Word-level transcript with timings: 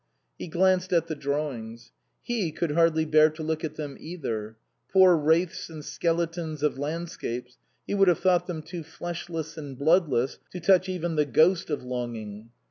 He 0.39 0.47
glanced 0.47 0.91
at 0.93 1.05
the 1.05 1.13
drawings. 1.13 1.91
He 2.23 2.51
could 2.51 2.71
hardly 2.71 3.05
bear 3.05 3.29
to 3.29 3.43
look 3.43 3.63
at 3.63 3.75
them 3.75 3.97
either. 3.99 4.57
Poor 4.91 5.15
wraiths 5.15 5.69
and 5.69 5.85
skeletons 5.85 6.63
of 6.63 6.79
landscapes, 6.79 7.59
he 7.85 7.93
would 7.93 8.07
have 8.07 8.17
thought 8.17 8.47
them 8.47 8.63
too 8.63 8.81
fleshless 8.81 9.59
and 9.59 9.77
bloodless 9.77 10.39
to 10.53 10.59
touch 10.59 10.89
even 10.89 11.17
the 11.17 11.25
ghost 11.25 11.69
of 11.69 11.83
longing. 11.83 12.49